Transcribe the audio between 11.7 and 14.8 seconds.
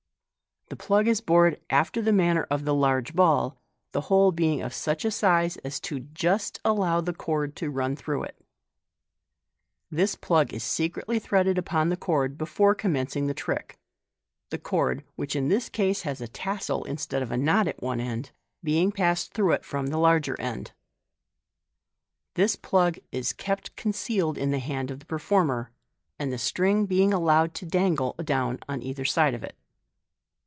the cord before commencing the trick \ the